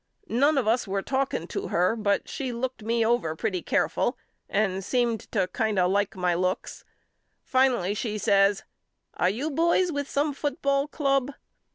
None 0.29 0.57
of 0.57 0.67
us 0.67 0.87
were 0.87 1.03
talking 1.03 1.45
to 1.49 1.67
her 1.67 1.95
but 1.95 2.27
she 2.27 2.51
looked 2.51 2.81
me 2.81 3.05
over 3.05 3.29
A 3.29 3.35
BUSHER'S 3.35 3.35
LETTERS 3.35 3.35
HOME 3.35 3.37
29 3.37 3.37
pretty 3.37 3.61
careful 3.69 4.17
and 4.49 4.83
seemed 4.83 5.19
to 5.31 5.47
kind 5.49 5.77
of 5.77 5.91
like 5.91 6.15
my 6.15 6.33
looks. 6.33 6.83
Finally 7.43 7.93
she 7.93 8.17
says 8.17 8.63
Are 9.13 9.29
you 9.29 9.51
boys 9.51 9.91
with 9.91 10.09
some 10.09 10.33
football 10.33 10.87
club? 10.87 11.33